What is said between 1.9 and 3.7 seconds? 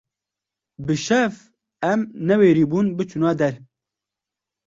em newêribûn biçûna der